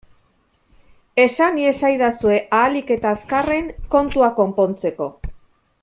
[1.23, 5.13] Esan iezadazue ahalik eta azkarren, kontua konpontzeko!